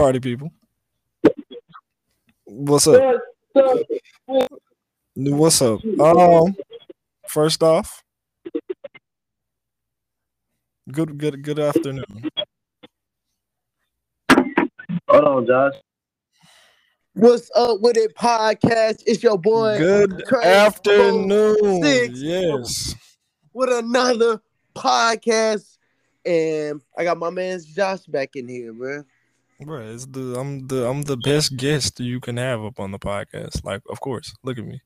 [0.00, 0.50] party people?
[2.46, 3.20] What's up?
[5.14, 5.80] What's up?
[6.00, 6.56] Um,
[7.28, 8.02] first off,
[10.90, 12.30] good, good, good afternoon.
[15.06, 15.74] Hold on, Josh.
[17.12, 19.02] What's up with it podcast?
[19.06, 19.76] It's your boy.
[19.76, 21.82] Good Trey afternoon.
[21.82, 22.22] Six.
[22.22, 22.94] Yes.
[23.52, 24.40] with another
[24.74, 25.76] podcast,
[26.24, 29.04] and I got my man's Josh back in here, bro.
[29.62, 32.98] Bro, it's the I'm the I'm the best guest you can have up on the
[32.98, 33.64] podcast.
[33.64, 34.34] Like, of course.
[34.42, 34.80] Look at me.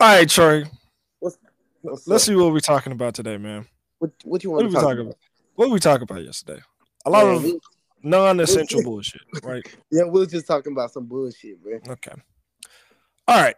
[0.00, 0.64] All right, Trey.
[1.20, 1.38] What's
[1.82, 2.20] Let's up?
[2.20, 3.66] see what we're talking about today, man.
[3.98, 5.00] what, what you want did to we talk talk about?
[5.06, 5.16] about?
[5.54, 6.60] What did we talk about yesterday?
[7.04, 7.60] A lot Man, of we-
[8.02, 9.62] non-essential bullshit, right?
[9.90, 11.78] yeah, we was just talking about some bullshit, bro.
[11.88, 12.12] Okay.
[13.28, 13.56] All right.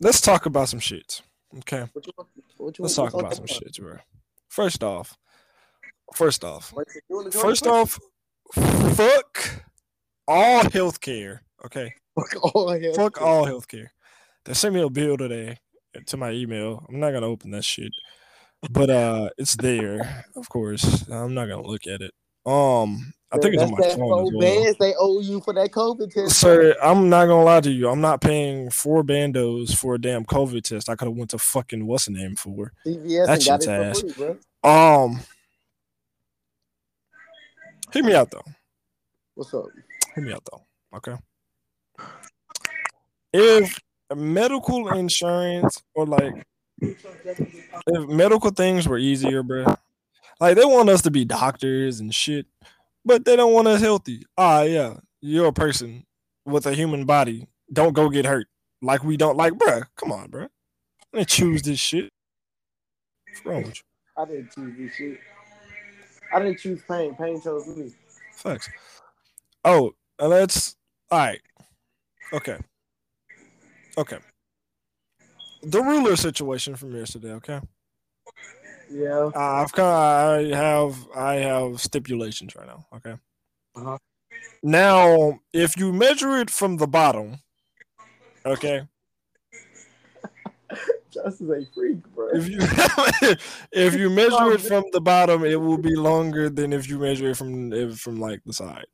[0.00, 1.22] Let's talk about some shit.
[1.58, 1.84] Okay.
[1.92, 2.12] What you,
[2.58, 3.96] what you Let's want talk to about some shit, bro.
[4.48, 5.16] First off,
[6.14, 7.66] first off, What you wanna go first first?
[7.66, 7.98] off,
[8.52, 9.62] fuck
[10.28, 11.40] all healthcare.
[11.64, 11.92] Okay.
[12.14, 12.94] fuck all hell.
[12.94, 13.88] Fuck all healthcare.
[14.44, 15.58] They sent me a bill today
[16.06, 16.84] to my email.
[16.88, 17.92] I'm not gonna open that shit,
[18.70, 20.24] but uh, it's there.
[20.36, 22.12] Of course, I'm not gonna look at it.
[22.44, 24.74] Um, I think it's on my phone as well.
[24.78, 26.38] they owe you for that COVID test.
[26.38, 27.88] Sir, I'm not gonna lie to you.
[27.88, 30.88] I'm not paying four bandos for a damn COVID test.
[30.88, 32.72] I could have went to fucking what's the name for.
[32.86, 34.00] CVS That and got shit's it ass.
[34.00, 35.04] for free, bro.
[35.04, 35.20] Um,
[37.96, 38.44] hear me out though.
[39.34, 39.66] What's up?
[40.14, 40.62] Hear me out though.
[40.96, 41.16] Okay.
[43.32, 43.78] If
[44.14, 46.46] medical insurance or like
[46.80, 49.66] if medical things were easier, bro.
[50.40, 52.46] Like they want us to be doctors and shit,
[53.04, 54.24] but they don't want us healthy.
[54.36, 56.04] Ah, yeah, you're a person
[56.44, 57.48] with a human body.
[57.72, 58.46] Don't go get hurt.
[58.82, 59.84] Like we don't like, bruh.
[59.96, 60.48] Come on, bruh.
[61.14, 62.12] I didn't choose this shit.
[63.28, 64.22] What's wrong with you?
[64.22, 65.18] I didn't choose this shit.
[66.32, 67.14] I didn't choose pain.
[67.14, 67.92] Pain chose me.
[68.32, 68.68] Facts.
[69.64, 70.76] Oh, and let's.
[71.10, 71.40] All right.
[72.32, 72.58] Okay.
[73.98, 74.18] Okay.
[75.62, 77.32] The ruler situation from yesterday.
[77.32, 77.60] Okay.
[78.90, 79.30] Yeah.
[79.34, 80.52] Uh, I've kind.
[80.52, 80.96] I have.
[81.14, 82.86] I have stipulations right now.
[82.94, 83.14] Okay.
[83.74, 83.98] Uh-huh.
[84.62, 87.38] Now, if you measure it from the bottom,
[88.44, 88.86] okay.
[91.12, 92.28] Just is a freak, bro.
[92.32, 92.58] If you
[93.72, 97.30] if you measure it from the bottom, it will be longer than if you measure
[97.30, 98.86] it from if from like the side.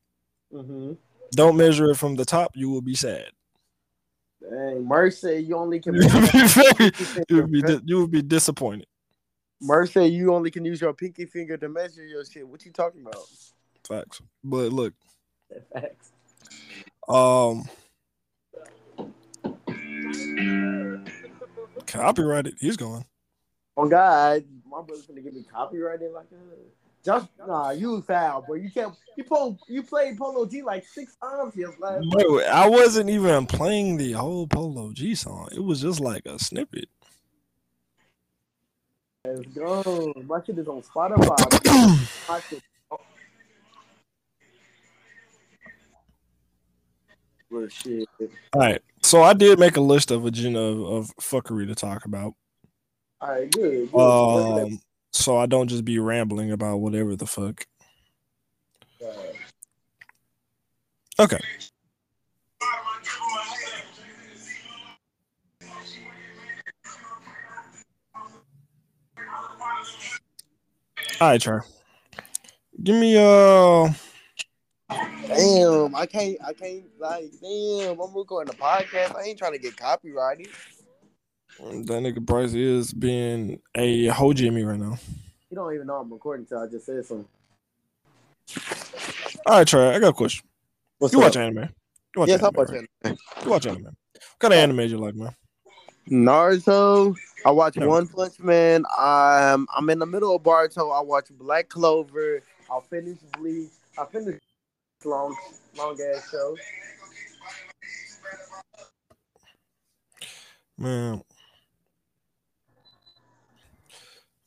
[0.53, 0.93] Mm-hmm.
[1.33, 3.31] Don't measure it from the top, you will be sad.
[4.41, 5.94] Dang, Mercy, you only can.
[5.94, 6.93] you would be
[7.28, 8.87] you would be you would be disappointed.
[9.60, 12.47] Mercy, you only can use your pinky finger to measure your shit.
[12.47, 13.25] What you talking about?
[13.87, 14.21] Facts.
[14.43, 14.93] But look,
[15.72, 16.12] Facts.
[17.09, 17.65] um,
[21.87, 22.55] copyrighted.
[22.59, 23.05] He's gone.
[23.77, 26.38] Oh God, my brother's gonna give me copyrighted like that.
[27.05, 28.55] Just nah, you foul, bro.
[28.55, 28.94] You can't.
[29.16, 29.59] You pull.
[29.66, 32.09] You played Polo G like six times here last.
[32.10, 35.49] Bro, I wasn't even playing the whole Polo G song.
[35.53, 36.88] It was just like a snippet.
[39.25, 40.12] Let's go.
[40.27, 42.09] My shit is on Spotify.
[42.28, 42.99] My shit- oh.
[47.50, 48.09] Well, shit.
[48.53, 48.83] All right.
[49.12, 52.32] So I did make a list of agenda of, of fuckery to talk about.
[53.20, 53.92] All right, good.
[53.92, 54.00] good.
[54.00, 54.80] Um,
[55.12, 57.66] so I don't just be rambling about whatever the fuck.
[61.18, 61.38] Okay.
[71.20, 71.66] All right, Char.
[72.82, 73.92] Give me uh
[75.28, 76.37] Damn, I can't.
[76.44, 76.84] I can't.
[76.99, 79.16] Like, damn, I'm recording a podcast.
[79.16, 80.49] I ain't trying to get copyrighted.
[81.60, 84.99] Mm, that nigga Bryce is being a hoe Jimmy right now.
[85.50, 87.28] You don't even know I'm recording until I just said something.
[89.47, 90.44] All right, Trey, I got a question.
[90.99, 91.25] What's You up?
[91.27, 91.69] watch anime?
[92.15, 92.89] You watch Yes, I anime, watch right?
[93.04, 93.19] anime.
[93.44, 93.84] You watch anime.
[93.84, 95.34] What kind of uh, anime do you like, man?
[96.10, 97.16] Naruto.
[97.44, 97.89] I watch No.
[97.89, 98.84] One Punch Man.
[98.99, 100.97] I'm I'm in the middle of Boruto.
[100.97, 102.41] I watch Black Clover.
[102.71, 103.71] I'll finish Bleach.
[103.99, 104.41] I finished
[105.04, 105.37] long
[105.77, 106.57] long ass show.
[110.78, 111.22] Man.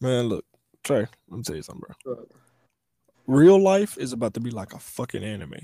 [0.01, 0.45] Man, look,
[0.83, 2.25] Trey, let me tell you something, bro.
[3.27, 5.55] Real life is about to be like a fucking anime.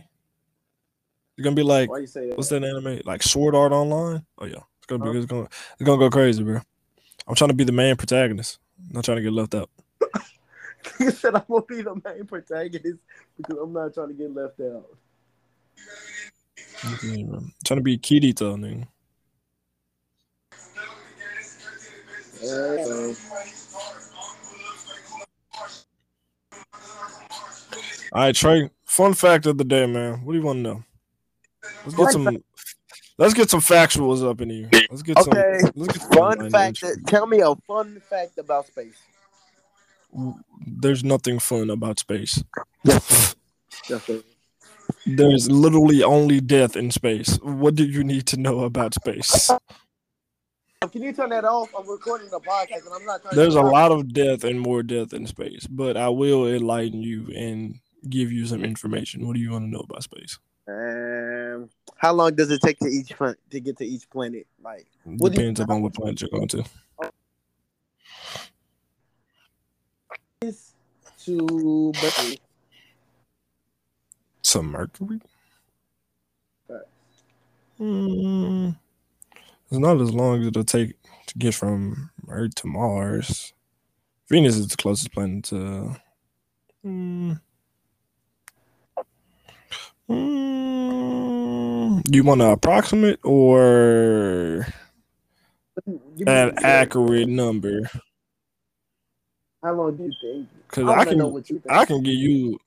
[1.37, 2.37] You're gonna be like, Why you say that?
[2.37, 3.01] what's that anime?
[3.05, 4.25] Like Sword Art Online?
[4.39, 5.17] Oh yeah, it's gonna be, Huh?
[5.17, 6.61] it's gonna, it's gonna go crazy, bro.
[7.27, 8.59] I'm trying to be the main protagonist.
[8.79, 9.69] I'm not trying to get left out.
[10.99, 12.99] You said I'm gonna be the main protagonist
[13.37, 14.85] because I'm not trying to get left out.
[16.93, 17.51] Okay, man.
[17.65, 18.87] Trying to be Kirito, nigga.
[22.43, 23.13] Uh,
[28.13, 28.69] All right, Trey.
[28.85, 30.25] Fun fact of the day, man.
[30.25, 30.83] What do you want to know?
[31.85, 32.43] Let's get some.
[33.17, 34.69] Let's get some factuals up in here.
[34.89, 35.59] Let's get Okay.
[35.59, 35.71] some.
[35.75, 36.81] Let's get some Fun fact.
[36.81, 38.97] That, tell me a fun fact about space.
[40.65, 42.43] There's nothing fun about space.
[42.83, 43.35] That's
[44.09, 44.25] it.
[45.05, 47.37] There's literally only death in space.
[47.41, 49.49] What do you need to know about space?
[50.91, 51.69] Can you turn that off?
[51.77, 53.21] I'm recording the podcast, and I'm not.
[53.21, 56.47] Trying There's to a lot of death and more death in space, but I will
[56.47, 57.79] enlighten you and
[58.09, 59.27] give you some information.
[59.27, 60.39] What do you want to know about space?
[60.67, 64.47] Um, how long does it take to each planet to get to each planet?
[64.63, 66.63] Like What do you- Depends upon what planet you're going to.
[71.25, 72.39] To Mercury.
[74.41, 75.21] Some Mercury.
[76.67, 76.81] Right.
[77.79, 78.75] Mm,
[79.69, 80.95] it's not as long as it'll take
[81.27, 83.53] to get from Earth to Mars.
[84.29, 85.95] Venus is the closest planet to.
[86.83, 87.39] Mm,
[90.09, 94.65] mm, do you want to approximate or
[96.25, 97.87] an accurate number?
[99.63, 100.49] How long do you think?
[100.67, 101.71] Because I I, can, know what you think.
[101.71, 102.59] I can give you,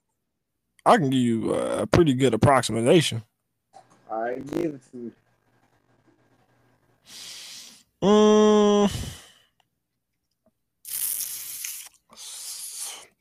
[0.86, 3.22] I can give you a pretty good approximation.
[4.10, 5.10] All right, give it to me.
[8.02, 9.10] Mm.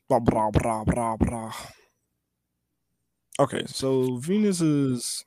[0.08, 1.52] Blah, blah, blah, blah, blah.
[3.40, 5.24] Okay, so Venus is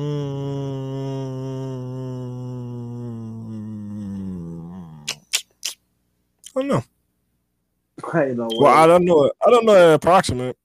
[6.56, 6.84] I don't know.
[8.14, 8.48] I know.
[8.52, 9.32] Well, I don't know.
[9.46, 10.58] I don't know an approximate.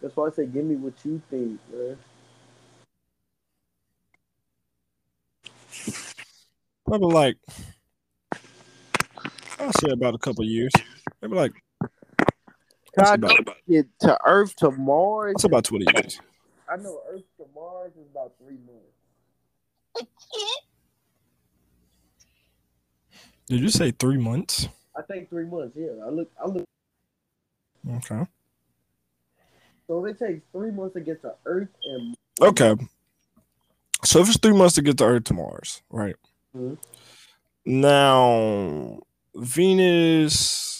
[0.00, 1.98] That's why I say, give me what you think, man.
[6.86, 7.36] Probably like
[9.58, 10.72] I'll say about a couple years.
[11.20, 11.52] Maybe like
[12.94, 15.34] that's Can I about, get to Earth to Mars?
[15.34, 16.20] that's about twenty years.
[16.68, 20.06] I know Earth to Mars is about three months.
[23.46, 24.68] Did you say three months?
[24.96, 25.76] I think three months.
[25.76, 26.30] Yeah, I look.
[26.40, 26.64] I look.
[27.96, 28.26] Okay.
[29.86, 32.76] So if it takes three months to get to Earth and Okay.
[34.04, 36.14] So if it's three months to get to Earth to Mars, right?
[36.56, 36.78] Mhm.
[37.66, 39.00] Now
[39.34, 40.79] Venus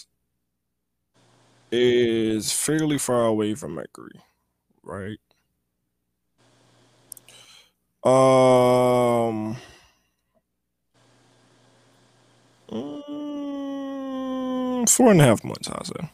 [1.71, 4.19] is fairly far away from Mercury,
[4.83, 5.17] right?
[8.03, 9.57] Um
[12.71, 16.09] mm, four and a half months, I'll say.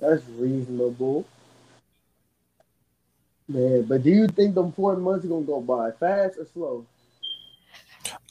[0.00, 1.24] That's reasonable.
[3.48, 6.86] Man, but do you think them four months are gonna go by fast or slow?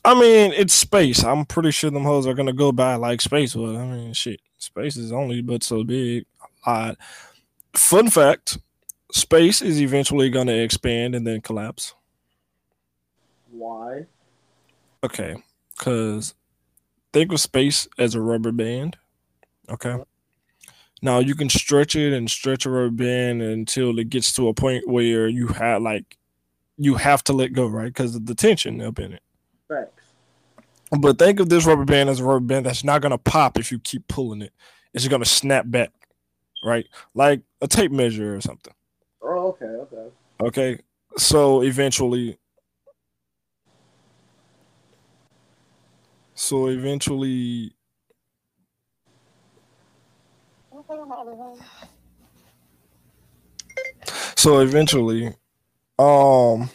[0.05, 1.23] I mean, it's space.
[1.23, 3.75] I'm pretty sure them hoes are gonna go by like space would.
[3.75, 6.25] I mean, shit, space is only but so big.
[6.65, 6.97] A lot.
[7.73, 8.57] Fun fact:
[9.11, 11.95] space is eventually gonna expand and then collapse.
[13.51, 14.05] Why?
[15.03, 15.35] Okay,
[15.77, 16.33] because
[17.13, 18.97] think of space as a rubber band.
[19.69, 19.95] Okay.
[21.01, 24.53] Now you can stretch it and stretch a rubber band until it gets to a
[24.53, 26.17] point where you have like
[26.77, 27.87] you have to let go, right?
[27.87, 29.21] Because of the tension up in it.
[29.67, 30.02] Facts.
[30.99, 33.71] But think of this rubber band as a rubber band that's not gonna pop if
[33.71, 34.53] you keep pulling it.
[34.93, 35.91] It's gonna snap back,
[36.63, 36.87] right?
[37.15, 38.73] Like a tape measure or something.
[39.21, 40.07] Oh, okay, okay.
[40.41, 40.79] Okay.
[41.17, 42.37] So eventually
[46.35, 47.73] So eventually
[54.35, 55.33] So eventually
[55.97, 56.69] um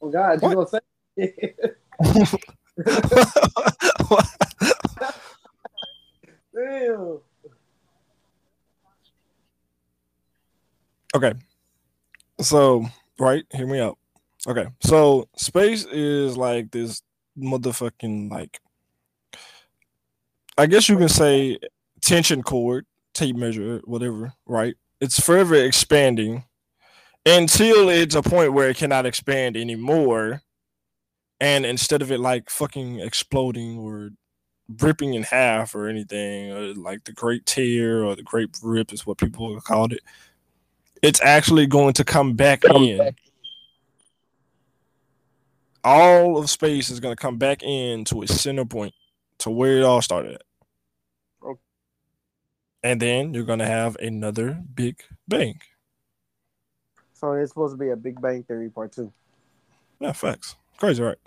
[0.00, 0.80] Oh God, you gonna say?
[6.54, 7.18] Damn.
[11.14, 11.34] Okay.
[12.40, 12.86] So,
[13.18, 13.98] right, hear me out.
[14.46, 14.66] Okay.
[14.80, 17.02] So, space is like this
[17.38, 18.60] motherfucking like
[20.58, 21.58] I guess you can say
[22.02, 24.74] tension cord, tape measure, whatever, right?
[25.00, 26.44] It's forever expanding
[27.26, 30.42] until it's a point where it cannot expand anymore.
[31.40, 34.10] And instead of it like fucking exploding or
[34.80, 39.06] ripping in half or anything, or like the great tear or the great rip is
[39.06, 40.02] what people called it
[41.02, 43.12] it's actually going to come back in
[45.84, 48.94] all of space is going to come back in to a center point
[49.38, 50.42] to where it all started at.
[51.44, 51.60] Okay.
[52.84, 55.60] And then you're going to have another big bang.
[57.22, 59.12] So it's supposed to be a Big Bang Theory part two.
[60.00, 60.56] Yeah, facts.
[60.76, 61.18] Crazy, right?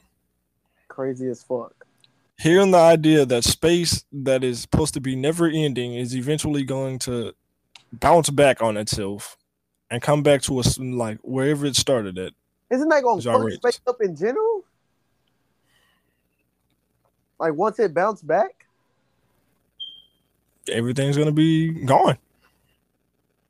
[0.90, 1.74] Crazy as fuck.
[2.38, 7.00] Hearing the idea that space that is supposed to be never ending is eventually going
[7.00, 7.34] to
[7.94, 9.38] bounce back on itself
[9.90, 12.34] and come back to us like wherever it started at.
[12.70, 14.66] Isn't that gonna It's fuck space up in general?
[17.40, 18.68] Like once it bounced back,
[20.68, 22.18] Everything's going to be gone.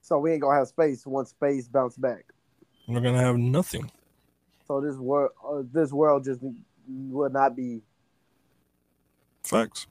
[0.01, 2.25] so we ain't gonna have space once space bounced back.
[2.87, 3.91] We're going to have nothing.
[4.67, 6.41] So this world, uh, this world just
[6.87, 7.81] will not be.
[9.43, 9.87] Facts.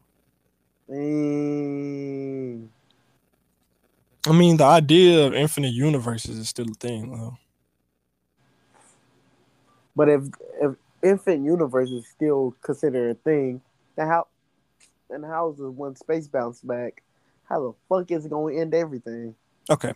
[0.91, 2.69] Mm,
[4.27, 7.37] I mean, the idea of infinite universes is still a thing, though.
[9.97, 10.23] but if
[10.61, 13.61] if infinite universe is still considered a thing,
[13.97, 14.27] then how?
[15.11, 17.03] And how is it when space bounce back?
[17.45, 19.35] How the fuck is it gonna end everything?
[19.71, 19.93] Okay.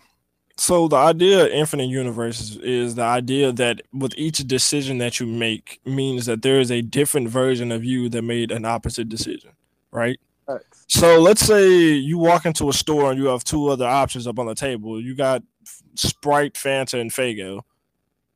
[0.59, 5.27] So the idea of infinite universes is the idea that with each decision that you
[5.27, 9.53] make means that there is a different version of you that made an opposite decision,
[9.93, 10.19] right?
[10.89, 14.39] So let's say you walk into a store and you have two other options up
[14.39, 15.01] on the table.
[15.01, 15.43] You got
[15.95, 17.61] Sprite, Fanta, and Faygo,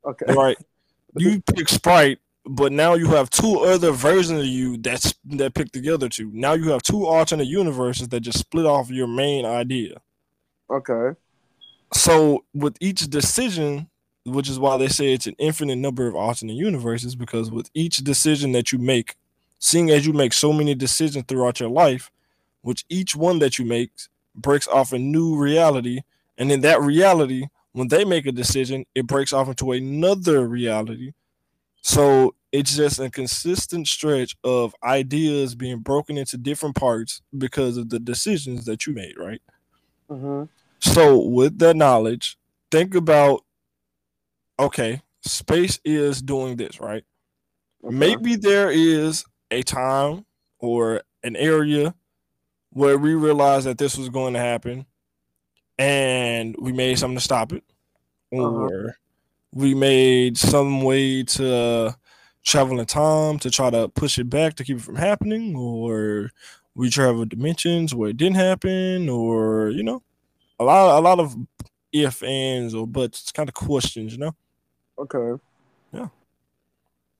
[0.05, 0.31] Okay.
[0.33, 0.57] right?
[1.17, 5.71] you pick Sprite, but now you have two other versions of you that's that pick
[5.71, 6.29] the other two.
[6.33, 9.99] Now you have two alternate universes that just split off your main idea.
[10.69, 11.17] Okay.
[11.93, 13.89] So with each decision,
[14.25, 17.97] which is why they say it's an infinite number of alternate universes, because with each
[17.97, 19.15] decision that you make,
[19.59, 22.11] seeing as you make so many decisions throughout your life,
[22.61, 23.91] which each one that you make
[24.35, 26.01] breaks off a new reality,
[26.37, 31.11] and in that reality, when they make a decision, it breaks off into another reality.
[31.81, 37.89] So it's just a consistent stretch of ideas being broken into different parts because of
[37.89, 39.41] the decisions that you made, right?
[40.09, 40.43] Mm-hmm.
[40.83, 42.37] So, with that knowledge,
[42.69, 43.45] think about
[44.59, 47.03] okay, space is doing this, right?
[47.83, 47.91] Uh-huh.
[47.91, 50.25] Maybe there is a time
[50.59, 51.95] or an area
[52.71, 54.85] where we realized that this was going to happen
[55.79, 57.63] and we made something to stop it,
[58.33, 58.43] uh-huh.
[58.43, 58.97] or
[59.53, 61.95] we made some way to
[62.43, 66.29] travel in time to try to push it back to keep it from happening, or
[66.75, 70.03] we traveled dimensions where it didn't happen, or you know,
[70.63, 71.35] a lot, a lot of
[71.91, 74.35] if ands or buts kind of questions, you know.
[74.97, 75.41] Okay.
[75.91, 76.07] Yeah.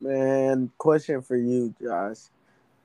[0.02, 2.18] Man, question for you, Josh.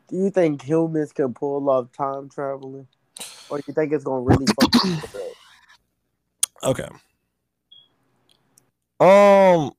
[0.09, 2.87] Do you think humans can pull off time traveling?
[3.49, 5.13] Or do you think it's gonna really fuck up?
[6.65, 6.89] Okay.
[9.01, 9.73] Um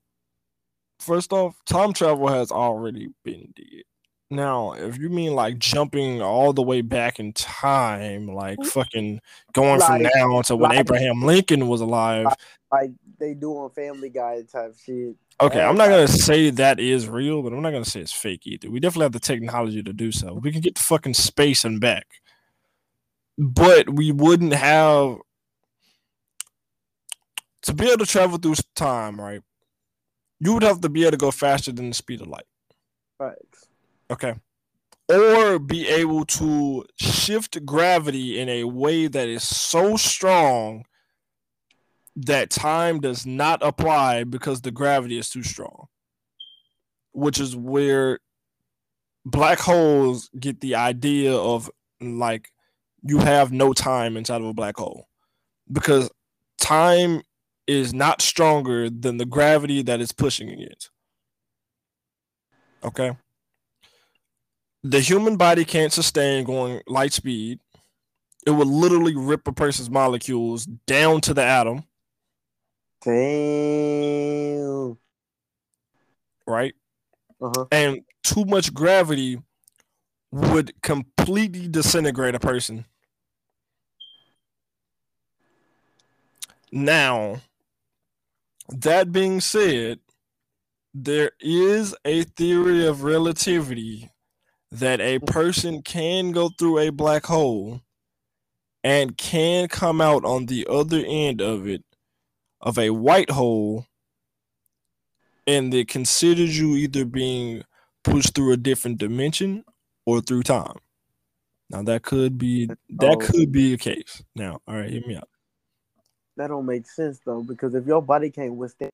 [0.99, 3.85] first off, time travel has already been did.
[4.31, 8.69] Now, if you mean like jumping all the way back in time, like mm-hmm.
[8.69, 9.21] fucking
[9.53, 12.27] going from Like- now to when like- Abraham Lincoln was alive.
[12.71, 15.15] Like they do on Family Guy type shit.
[15.41, 18.45] Okay, I'm not gonna say that is real, but I'm not gonna say it's fake
[18.45, 18.69] either.
[18.69, 20.33] We definitely have the technology to do so.
[20.33, 22.05] We can get to fucking space and back.
[23.37, 25.17] But we wouldn't have
[27.63, 29.41] to be able to travel through time, right?
[30.39, 32.45] You would have to be able to go faster than the speed of light.
[33.17, 33.48] Facts.
[34.11, 34.35] Okay.
[35.07, 40.85] Or be able to shift gravity in a way that is so strong
[42.15, 45.87] that time does not apply because the gravity is too strong.
[47.11, 48.19] Which is where
[49.25, 51.69] black holes get the idea of
[52.01, 52.49] like
[53.03, 55.07] you have no time inside of a black hole
[55.71, 56.09] because
[56.57, 57.21] time
[57.67, 60.89] is not stronger than the gravity that is pushing against.
[62.83, 63.15] Okay.
[64.83, 67.59] The human body can't sustain going light speed.
[68.47, 71.83] It would literally rip a person's molecules down to the atom,
[73.03, 74.97] Damn.
[76.47, 76.73] right?
[77.41, 77.65] Uh-huh.
[77.71, 79.41] And too much gravity
[80.31, 82.85] would completely disintegrate a person.
[86.71, 87.41] Now,
[88.69, 89.99] that being said,
[90.93, 94.09] there is a theory of relativity
[94.71, 97.81] that a person can go through a black hole
[98.83, 101.83] and can come out on the other end of it
[102.61, 103.85] of a white hole
[105.47, 107.63] and it considers you either being
[108.03, 109.63] pushed through a different dimension
[110.05, 110.75] or through time.
[111.69, 113.17] Now that could be that Oh.
[113.17, 114.23] could be a case.
[114.35, 115.29] Now, all right, hear me out.
[116.37, 118.91] That don't make sense though, because if your body can't withstand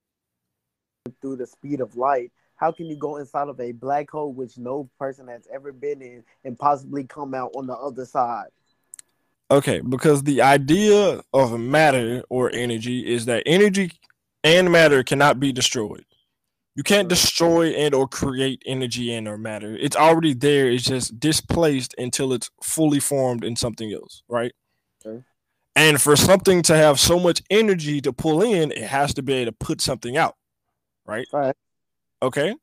[1.22, 4.58] through the speed of light, how can you go inside of a black hole which
[4.58, 8.48] no person has ever been in and possibly come out on the other side?
[9.52, 13.92] Okay, because the idea of matter or energy is that energy
[14.44, 16.06] and matter cannot be destroyed.
[16.76, 19.78] You can't destroy and or create energy and or matter.
[19.78, 20.70] It's already there.
[20.70, 24.52] It's just displaced until it's fully formed in something else, right?
[25.06, 25.24] Okay.
[25.76, 29.34] And for something to have so much energy to pull in, it has to be
[29.34, 30.36] able to put something out,
[31.06, 31.28] right?
[31.32, 31.56] Right.
[32.26, 32.56] Okay.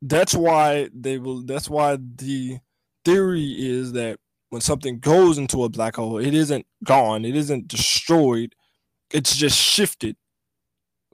[0.00, 2.58] That's why they will that's why the
[3.04, 7.66] theory is that when something goes into a black hole, it isn't gone, it isn't
[7.66, 8.54] destroyed,
[9.10, 10.16] it's just shifted,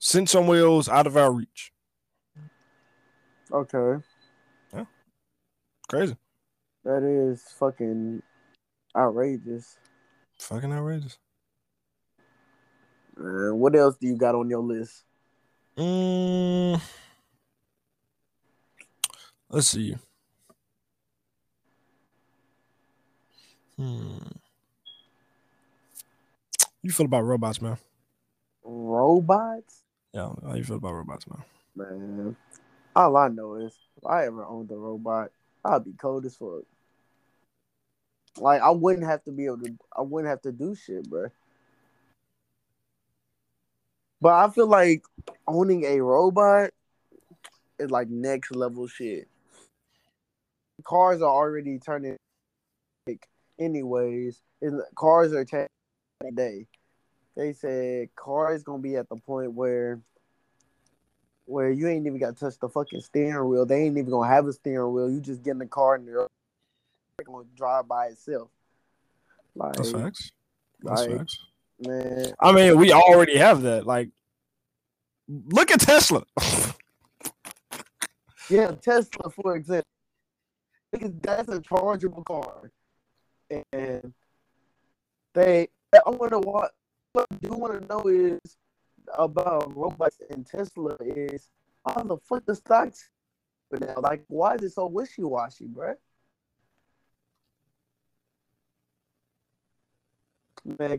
[0.00, 1.73] sent somewhere else out of our reach.
[3.50, 4.04] Okay.
[4.75, 4.85] Yeah.
[5.88, 6.16] Crazy.
[6.85, 8.23] That is fucking
[8.95, 9.78] outrageous.
[10.40, 11.18] Fucking outrageous.
[13.18, 15.04] Uh, what else do you got on your list?
[15.78, 16.80] Mm,
[19.50, 19.96] let's see.
[23.76, 24.18] Hmm.
[26.82, 27.78] You feel about robots, man?
[28.64, 29.82] Robots?
[30.12, 31.44] Yeah, how you feel about robots, man?
[31.76, 32.36] Man,
[32.96, 35.30] all I know is if I ever owned a robot,
[35.64, 36.64] I'd be cold as fuck.
[38.38, 39.76] Like I wouldn't have to be able to.
[39.96, 41.28] I wouldn't have to do shit, bro.
[44.20, 45.02] But I feel like
[45.46, 46.70] owning a robot
[47.78, 49.28] is like next level shit.
[50.88, 52.16] Cars are already turning
[53.07, 53.28] like
[53.61, 54.40] anyways.
[54.62, 55.68] And cars are taking
[56.35, 56.66] day.
[57.37, 60.00] They said cars gonna be at the point where
[61.45, 63.66] where you ain't even got to touch the fucking steering wheel.
[63.66, 65.11] They ain't even gonna have a steering wheel.
[65.11, 66.26] You just get in the car and they're
[67.23, 68.49] gonna drive by itself.
[69.54, 70.33] Like, That's facts.
[70.80, 71.38] That's like facts.
[71.80, 73.87] man, I mean, we already have that.
[73.87, 74.09] Like,
[75.28, 76.23] look at Tesla.
[78.49, 79.85] yeah, Tesla for example,
[80.92, 82.71] that's a chargeable car,
[83.72, 84.12] and
[85.35, 85.68] they.
[85.94, 86.72] I wonder what.
[87.12, 88.38] What I do want to know is
[89.16, 91.48] about robots and Tesla is
[91.87, 93.09] how the fuck the stocks
[93.70, 95.94] but now like why is it so wishy washy, bruh?
[100.79, 100.92] Man,